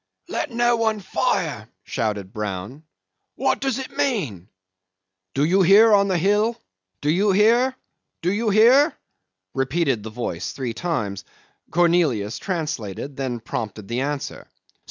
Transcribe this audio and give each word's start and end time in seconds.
"Let 0.27 0.49
no 0.49 0.77
one 0.77 0.99
fire," 0.99 1.69
shouted 1.83 2.33
Brown. 2.33 2.81
"What 3.35 3.59
does 3.61 3.77
it 3.77 3.95
mean?"... 3.95 4.49
"Do 5.35 5.43
you 5.43 5.61
hear 5.61 5.93
on 5.93 6.07
the 6.07 6.17
hill? 6.17 6.59
Do 7.01 7.11
you 7.11 7.31
hear? 7.33 7.75
Do 8.23 8.31
you 8.33 8.49
hear?" 8.49 8.97
repeated 9.53 10.01
the 10.01 10.09
voice 10.09 10.53
three 10.53 10.73
times. 10.73 11.23
Cornelius 11.69 12.39
translated, 12.39 13.11
and 13.11 13.17
then 13.17 13.39
prompted 13.41 13.87
the 13.89 14.01
answer. 14.01 14.47